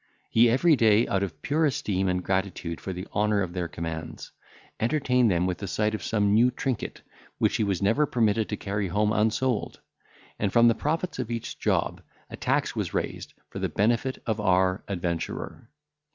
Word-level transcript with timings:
He 0.31 0.49
every 0.49 0.75
day, 0.75 1.07
out 1.07 1.21
of 1.21 1.39
pure 1.43 1.63
esteem 1.67 2.07
and 2.09 2.23
gratitude 2.23 2.81
for 2.81 2.91
the 2.91 3.07
honour 3.13 3.43
of 3.43 3.53
their 3.53 3.67
commands, 3.67 4.31
entertained 4.79 5.29
them 5.29 5.45
with 5.45 5.59
the 5.59 5.67
sight 5.67 5.93
of 5.93 6.01
some 6.01 6.33
new 6.33 6.49
trinket, 6.49 7.01
which 7.37 7.57
he 7.57 7.63
was 7.63 7.83
never 7.83 8.07
permitted 8.07 8.49
to 8.49 8.57
carry 8.57 8.87
home 8.87 9.13
unsold; 9.13 9.79
and 10.39 10.51
from 10.51 10.67
the 10.67 10.73
profits 10.73 11.19
of 11.19 11.29
each 11.29 11.59
job, 11.59 12.01
a 12.31 12.35
tax 12.35 12.75
was 12.75 12.95
raised 12.95 13.35
for 13.51 13.59
the 13.59 13.69
benefit 13.69 14.17
of 14.25 14.39
our 14.41 14.83
adventurer. 14.87 15.69